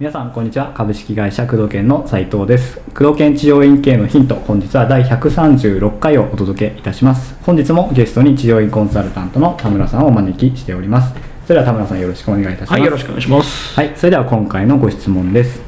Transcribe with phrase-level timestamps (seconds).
[0.00, 0.72] 皆さんこんにちは。
[0.72, 2.80] 株式会社工藤研の斉藤です。
[2.92, 7.36] 工藤研治療院系のヒント本日は第136回をお届けいたします。
[7.44, 11.14] 本日もゲストに治療院コンサルタントの田村さんをお招きしております。
[11.46, 12.72] それでは田村さんよろしくお願いいたします。
[12.72, 13.74] はい、よろしくお願いします。
[13.76, 15.62] はい、それでは今回のご質問です、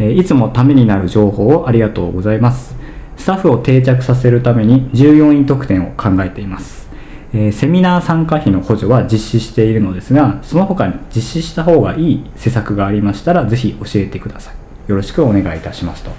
[0.00, 2.77] えーいつもためになる情報をありがとうございます
[3.18, 6.88] スタッフを定着させるために従業員特典を考えています、
[7.34, 14.54] えーセミナー参加費の補助は実施しているのですがその他に実施した方がいい施策がありましたらぜひ教えてください。
[14.90, 16.10] よろしくお願いいたしますと。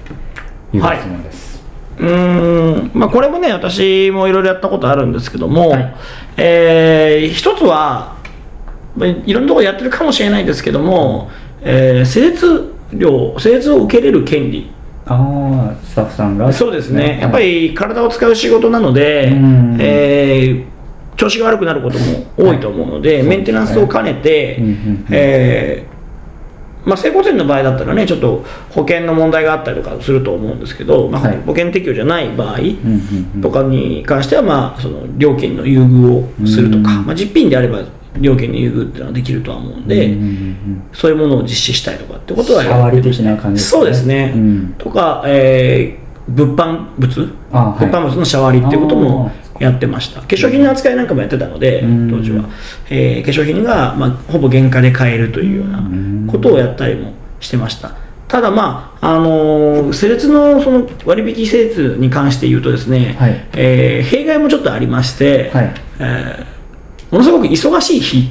[0.72, 1.64] いうご質問です、
[1.98, 5.96] うーん、まあこれもね、私もいろいろやったことあるんですけども、はい。
[6.38, 8.16] えー一つは、
[8.96, 11.32] まあいろんなところやってるかもしれないですけども、
[11.64, 14.70] えー施術料、施術を受けれる権利。
[15.10, 16.54] ああスタッフさんが？
[16.54, 19.78] そうですね、はいやっぱり体を使う仕事なので、うん。
[19.80, 20.80] えー
[21.20, 22.06] 調子が悪くなることも
[22.38, 25.06] 多いと思うので、はいメンテナンスを兼ねて、うんうんうん。
[25.10, 31.38] えーまあ、整骨院の場合だったらね、ちょっと保険の問題があったりとかすると思うんですけど、まあはい。
[31.42, 32.60] 保険適用じゃない場合
[33.42, 37.06] とかに関しては、まあ、その料金の優遇をするとか、うん。
[37.08, 37.84] まあ、実費であれば
[38.18, 43.80] 料金の優遇っていうのはできるとは思うんで、うんうんうんそういうものを実施したりとかってことはシャワリ的な感じですね。
[43.80, 44.76] そうですね、うん。
[44.78, 47.88] とか、えー物販物、あはい。
[47.88, 50.22] 物販物のシャワリっていうこともやってました。
[50.22, 52.46] 化粧品の扱いなんかもやってたのでうん当時は、
[52.90, 57.92] えー化粧品が、まあ、ほぼ原価で買えるというようなことをやったりもしてました。
[58.28, 63.48] ただまあ、あのー施術のその割引施術に関して言うとですね、はい。
[63.56, 65.74] えー弊害もちょっとありまして、はい。
[66.00, 66.59] えー
[67.12, 68.30] ものすごく忙しい日。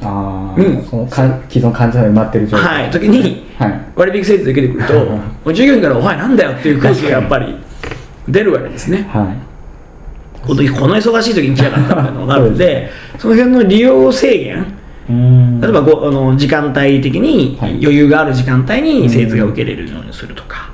[0.00, 0.82] ああ、うん。
[0.84, 2.82] そのか既存患者が埋まってる状態。
[2.82, 3.80] はい、時にはい。
[3.96, 7.56] 割引施術で出てくると、もう従業員から「お前なんだよ」っていう空気がやっぱり
[8.28, 9.08] 出るわけですね。
[9.12, 9.52] はい。
[10.46, 14.74] この時この忙しい時に来やがったみたいなのがあるんでその辺の利用制限
[15.60, 17.72] 例えばごあの時間帯的にはい。
[17.80, 20.70] 余裕がある時間帯に施術が受けれるようにするとか、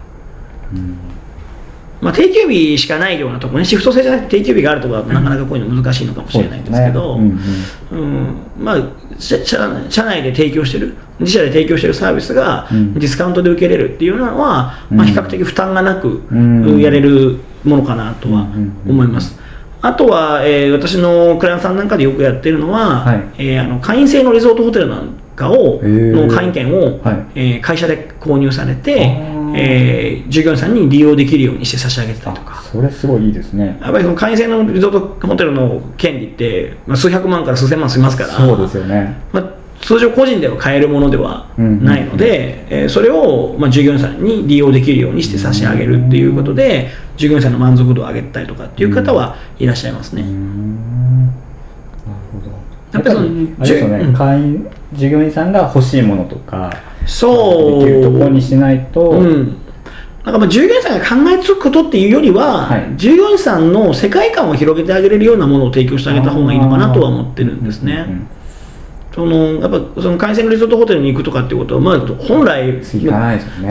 [2.01, 8.01] まあ、定休日しかないようなところねシフト制じゃなくて定休日があるところだとなかなかこういうの難しいのかもしれないんですけど、そうですね。
[8.01, 8.79] うんまあ、
[9.19, 12.95] 社社社内で提供してる自社で提供してるサービスがうん。
[12.95, 16.81] ディスカウントで受けれるっていうのは、まあ、比較的負担がなく、うん。
[16.81, 19.37] やれるものかなとはうん思います。
[19.81, 23.23] あとは、えー私のクライアントさんなんかでよくやってるのは、はい。
[23.39, 27.27] えーあの会員制のリゾートホテルなんかをの会員権を、はい。
[27.35, 32.59] えー会社で購入されてえー従業員さんに利用できるようにして差し上げてたりとか。
[32.59, 32.63] あ。
[32.63, 33.79] それすごいいいですね。
[33.81, 39.17] やっぱりその会員制のリゾートホテルの権利って、まあ、数百万から数千万しますから、そうですよね。
[39.33, 39.45] まあ、
[39.81, 50.23] 通常個人では買えるものではないので、えーそれを、まあ、従業員さんに利用できるようにして差し上げるっていうことで、従業員さんの満足度を上げたりとかっていう方はいらっしゃいますね。
[50.23, 51.27] うーん。
[51.27, 51.33] なる
[52.33, 52.51] ほど。
[52.93, 53.15] やっぱり
[53.81, 54.15] そのね、うん。
[54.15, 56.73] 会員従業員さんが欲しいものとか
[57.09, 57.85] そう。
[57.85, 59.57] できるところにしないと、うん。
[60.25, 62.93] なんかまあ従業員さんが考えつくことっていうよりは、はい。
[62.97, 68.05] 従業員さんの世界観を広げてあげれるようなものを提供してあげた方がいいのかなとは思ってるんですね。
[68.07, 68.29] うんうん
[69.19, 73.01] そのやっぱその会員制のリゾートホテルに行くとかっていうことは、まあ、本来、ねス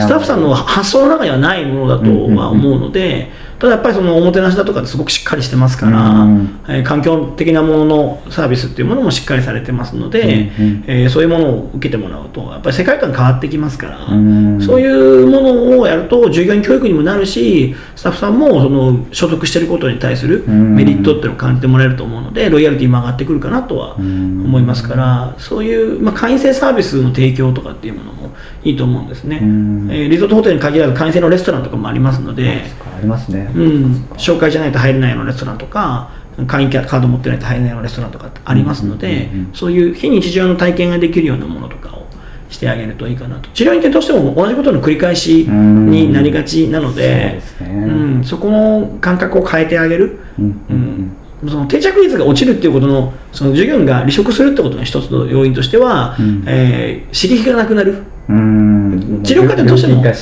[0.09, 6.59] タッフさんの発想の中にはないものだとは思うので、ただやっぱりそのおもてなしだとかってすごくしっかりしてますから、うん。
[6.68, 14.62] えー環境的なもののサービスっていうものもしっかりされてますので、うんうんえーそういうものを受けてもらうと、やっぱり世界観変わってきますから、うん。
[14.62, 20.75] そういうものをやると、従業員教育にもなるし、スタッフさんもその所属していることに対するうん。
[20.75, 24.44] メリットっていうのを感じてもらえると思うので、ロイヤリティも上がってくるかなとはうん。
[24.45, 29.39] 思いますから、そういう、まあ、会員制サービスの提供とかっていうものもいいと思うんですね。
[29.41, 29.88] うん。
[29.91, 32.63] えーリゾートホテルに限らず会員制のレストランとかもありますので、
[32.97, 36.09] ありますね、うん、紹介じゃないと入れないようなレストランとか、
[36.46, 42.06] 会員カード持ってないと入れないようなレストランとかありますので、そういう非日常の体験ができるようなものとかを
[42.50, 43.50] してあげるといいかなと。
[43.50, 47.72] 治療院ってどうしても同じことの繰り返しになりがちなので、そね。
[47.72, 48.24] うん。
[48.24, 50.19] そこの感覚を変えてあげる。
[50.40, 51.12] うんうん
[51.47, 56.44] その定着率が落ちるっていうことのその従業員が離職するってことの一つの要因としては、うん。
[56.48, 58.04] えー刺激がなくなる。
[58.27, 58.92] うん。
[58.94, 60.13] うん治療家ってどうしてもね。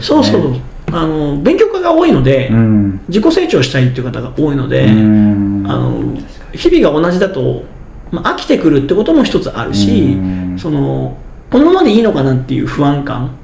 [0.00, 0.56] そうそう
[0.92, 3.00] あの勉強家が多いので、うん。
[3.08, 5.64] 自己成長したいっていう方が多いので、うん。
[5.66, 6.16] あの
[6.52, 7.64] 日々が同じだと、
[8.10, 10.58] まあ、飽きてくるってことも一つあるし、うん。
[10.58, 11.16] その
[11.50, 13.36] このままでいいのかなっていう不安感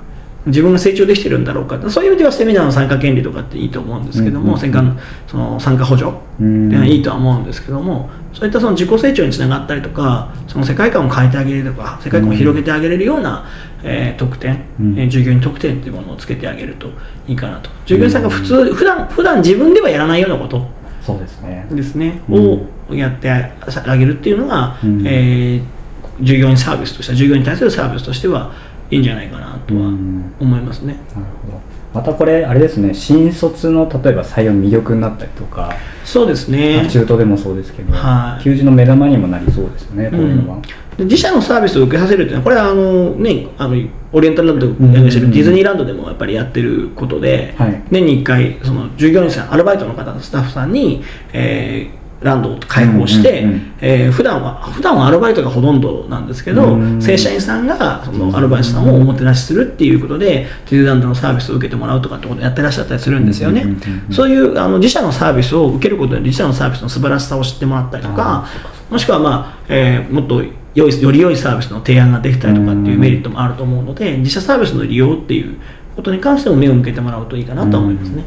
[0.46, 1.78] 自分が成長できてるんだろうか。
[1.90, 13.44] そういう意味ではセミナーの参加権利とかっていいと思うんですけども、うんその参加補助っていうのはいいとは思うんですけども、そういったその自己成長につながったりとかその世界観を変えてあげるとか世界観を広げてあげれるような、
[13.84, 14.98] えー特典、うん。
[14.98, 16.88] えー従業員特典っていうものをつけてあげると
[17.28, 17.70] いいかなと。
[17.86, 20.66] 従業員さんが普通普段普段自分ではやらないようなこと。
[21.00, 21.66] そうですね。
[21.70, 22.68] ですね、うん。
[22.90, 25.06] をやってあげるっていうのが、うん。
[25.06, 25.82] えー
[26.20, 28.52] 従業員サービスとしては従業員に対するサービスとしては
[28.90, 30.94] いいんじゃないかなとはうん思いますね。
[31.14, 31.60] なるほど。
[31.94, 32.94] またこれあれですね。
[32.94, 35.74] 新卒の例えば採用の魅力になったりとか、
[36.04, 36.88] そうですね。
[36.90, 38.42] 中途でもそうですけど、はい。
[38.42, 40.62] 求人の目玉にもなりそうですねこういうのは、
[40.96, 43.76] で自社のサービスを受けさせるっていうのはこれはあの、ね、あの
[44.12, 47.82] オリエンタルランドでしてるうんディズニーランドでもやっぱりやってることで、はい。
[47.90, 63.64] 年に1回その従業員さんアルバイトの方のスタッフさんに、えーランドを開放して、うんうんうんえー普段は普段はアルバイトがほとんどなんですけど、うん正社員さんがそのアルバイトさんをおもてなしするっていうことで、ディズランドのサービスを受けてもらうとかってことをやってらっしゃったりするんですよね。
[64.10, 68.46] そういうあの自社のサービスを受けることで自社のサービスの素晴らしさを知ってもらったりとか
[68.90, 70.42] もしくは、まあえーもっと
[70.74, 75.58] 良いより良いサービスの提案ができたりとかっていうメリットもあると思うので自社サービスの利用っていう
[75.94, 78.24] ことに関しても目を向けてもらうといいかなと思いますね。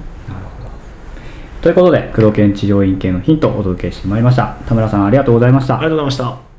[1.66, 6.55] ということで黒犬治療院系のヒントをお届けしてまいりました田村さんありがとうございましたありがとうございました。